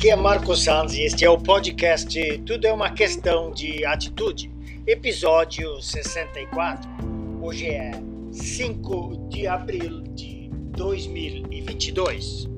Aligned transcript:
Aqui 0.00 0.08
é 0.08 0.16
Marco 0.16 0.56
Sanz 0.56 0.94
e 0.94 1.02
este 1.02 1.26
é 1.26 1.30
o 1.30 1.36
podcast 1.36 2.18
Tudo 2.46 2.66
é 2.66 2.72
uma 2.72 2.88
questão 2.88 3.52
de 3.52 3.84
atitude, 3.84 4.50
episódio 4.86 5.78
64. 5.82 6.88
Hoje 7.42 7.66
é 7.66 7.90
5 8.32 9.28
de 9.28 9.46
abril 9.46 10.00
de 10.14 10.48
2022. 10.74 12.48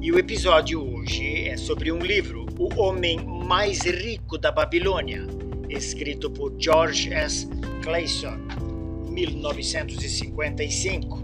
E 0.00 0.10
o 0.10 0.18
episódio 0.18 0.82
hoje 0.82 1.46
é 1.46 1.56
sobre 1.56 1.92
um 1.92 2.00
livro, 2.00 2.44
O 2.58 2.82
Homem 2.82 3.24
Mais 3.24 3.82
Rico 3.82 4.36
da 4.36 4.50
Babilônia, 4.50 5.28
escrito 5.68 6.28
por 6.28 6.52
George 6.58 7.14
S. 7.14 7.48
Clayson, 7.84 8.36
1955. 9.08 11.22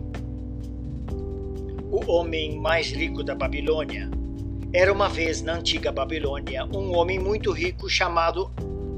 O 1.90 2.08
Homem 2.08 2.56
Mais 2.56 2.92
Rico 2.92 3.24
da 3.24 3.34
Babilônia 3.34 4.08
era 4.74 4.92
uma 4.92 5.08
vez 5.08 5.40
na 5.40 5.54
antiga 5.54 5.92
Babilônia 5.92 6.64
um 6.64 6.96
homem 6.96 7.16
muito 7.16 7.52
rico 7.52 7.88
chamado 7.88 8.50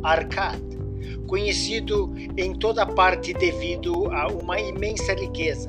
Arcad, 0.02 0.58
conhecido 1.26 2.14
em 2.34 2.54
toda 2.54 2.86
parte 2.86 3.34
devido 3.34 4.10
a 4.10 4.26
uma 4.26 4.58
imensa 4.58 5.12
riqueza. 5.12 5.68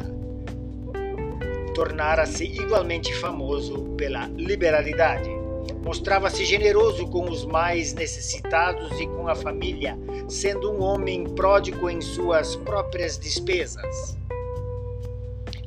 Tornara-se 1.76 2.46
igualmente 2.46 3.14
famoso 3.16 3.84
pela 3.98 4.28
liberalidade. 4.28 5.30
Mostrava-se 5.84 6.46
generoso 6.46 7.06
com 7.08 7.30
os 7.30 7.46
mais 7.46 7.94
necessitados 7.94 8.98
e 9.02 9.08
com 9.08 9.28
a 9.28 9.36
família, 9.36 10.00
sendo 10.30 10.72
um 10.72 10.82
homem 10.82 11.26
pródigo 11.26 11.90
em 11.90 12.00
suas 12.00 12.56
próprias 12.56 13.20
despesas. 13.20 14.18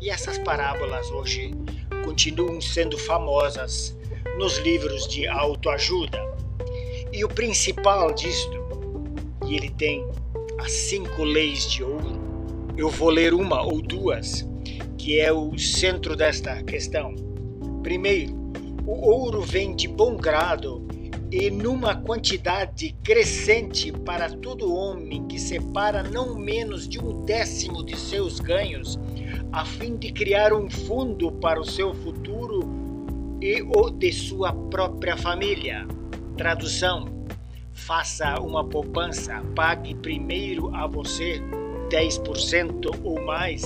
E 0.01 0.09
essas 0.09 0.39
parábolas 0.39 1.11
hoje 1.11 1.55
continuam 2.03 2.59
sendo 2.59 2.97
famosas 2.97 4.00
nos 4.41 4.57
livros 4.57 5.07
de 5.07 5.27
autoajuda. 5.29 6.19
E 7.13 7.23
o 7.23 7.29
principal 7.29 8.11
disto, 8.15 8.59
e 9.47 9.55
ele 9.55 9.69
tem 9.69 10.03
as 10.59 10.73
cinco 10.73 11.23
leis 11.23 11.71
de 11.71 11.85
ouro, 11.85 12.19
eu 12.75 12.89
vou 12.89 13.11
ler 13.11 13.35
uma 13.35 13.61
ou 13.61 13.83
duas, 13.83 14.49
que 14.97 15.21
é 15.21 15.31
o 15.31 15.59
centro 15.59 16.17
desta 16.17 16.63
questão. 16.63 17.15
Primeiro, 17.83 18.33
o 18.87 19.11
ouro 19.11 19.43
vem 19.43 19.77
de 19.77 19.87
bom 19.87 20.17
grado 20.17 20.89
e 21.31 21.51
numa 21.51 21.95
quantidade 21.95 22.97
crescente 23.05 23.93
para 23.93 24.31
todo 24.31 24.75
homem 24.75 25.27
que 25.27 25.39
separa 25.39 26.03
não 26.03 26.35
menos 26.35 26.89
de 26.89 26.99
um 26.99 27.27
décimo 27.27 27.85
de 27.85 27.95
seus 27.95 28.41
ganhos, 28.41 28.99
a 29.53 29.67
fim 29.67 29.97
de 29.97 30.11
criar 30.11 30.55
um 30.55 30.71
fundo 30.71 31.31
para 31.31 31.61
o 31.61 31.65
seu 31.65 31.93
futuro 31.93 32.80
e 33.41 33.63
o 33.63 33.91
de 33.91 34.13
sua 34.13 34.53
própria 34.53 35.17
família. 35.17 35.87
Tradução: 36.37 37.07
faça 37.73 38.41
uma 38.41 38.65
poupança, 38.65 39.43
pague 39.55 39.95
primeiro 39.95 40.75
a 40.75 40.87
você 40.87 41.41
10% 41.91 43.01
ou 43.03 43.25
mais 43.25 43.63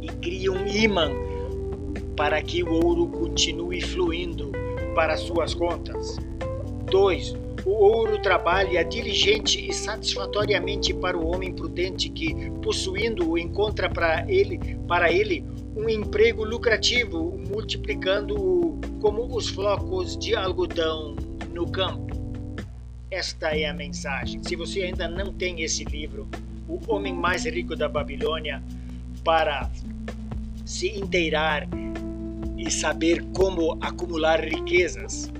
e 0.00 0.06
crie 0.20 0.50
um 0.50 0.66
imã 0.66 1.10
para 2.16 2.40
que 2.42 2.62
o 2.62 2.72
ouro 2.72 3.06
continue 3.08 3.80
fluindo 3.80 4.52
para 4.94 5.16
suas 5.16 5.54
contas. 5.54 6.16
2. 6.90 7.36
O 7.64 7.70
ouro 7.70 8.20
trabalha 8.22 8.84
diligente 8.84 9.68
e 9.68 9.72
satisfatoriamente 9.72 10.94
para 10.94 11.16
o 11.16 11.26
homem 11.26 11.52
prudente 11.52 12.08
que, 12.08 12.50
possuindo-o, 12.62 13.36
encontra 13.36 13.90
para 13.90 14.24
ele, 14.30 14.58
para 14.86 15.12
ele 15.12 15.44
um 15.78 15.88
emprego 15.88 16.44
lucrativo, 16.44 17.38
multiplicando-o 17.48 18.80
como 19.00 19.32
os 19.32 19.48
flocos 19.48 20.18
de 20.18 20.34
algodão 20.34 21.14
no 21.54 21.70
campo. 21.70 22.18
Esta 23.12 23.56
é 23.56 23.66
a 23.66 23.72
mensagem. 23.72 24.42
Se 24.42 24.56
você 24.56 24.82
ainda 24.82 25.06
não 25.06 25.32
tem 25.32 25.62
esse 25.62 25.84
livro, 25.84 26.28
O 26.68 26.80
Homem 26.92 27.14
Mais 27.14 27.44
Rico 27.44 27.76
da 27.76 27.88
Babilônia, 27.88 28.60
para 29.22 29.70
se 30.66 30.88
inteirar 30.88 31.68
e 32.56 32.68
saber 32.72 33.24
como 33.32 33.78
acumular 33.80 34.40
riquezas. 34.40 35.30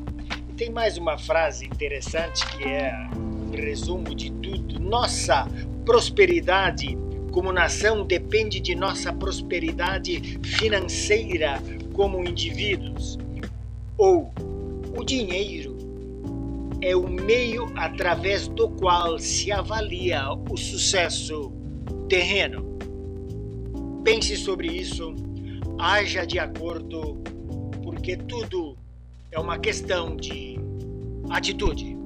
Tem 0.56 0.70
mais 0.70 0.97
uma 0.97 1.19
frase 1.19 1.66
interessante 1.66 2.47
que 2.56 2.62
é 2.62 2.94
um 3.16 3.50
resumo 3.50 4.15
de 4.15 4.31
tudo. 4.31 4.78
Nossa 4.78 5.49
prosperidade 5.84 6.97
como 7.31 7.53
nação 7.53 8.06
depende 8.06 8.61
de 8.61 8.75
nossa 8.75 9.12
prosperidade 9.12 10.39
financeira 10.43 11.62
como 11.93 12.25
indivíduos. 12.27 13.19
Ou 13.97 14.33
o 14.97 15.05
dinheiro 15.05 15.77
é 16.81 16.94
o 16.94 17.09
meio 17.09 17.71
através 17.77 18.49
do 18.49 18.69
qual 18.69 19.19
se 19.19 19.50
avalia 19.50 20.22
o 20.50 20.56
sucesso 20.56 21.53
terreno. 22.09 22.78
Pense 24.05 24.37
sobre 24.37 24.69
isso, 24.69 25.15
haja 25.78 26.25
de 26.25 26.38
acordo, 26.38 27.19
porque 27.83 28.17
tudo 28.17 28.77
é 29.31 29.38
uma 29.38 29.59
questão 29.59 30.17
de 30.17 30.59
atitude. 31.31 31.97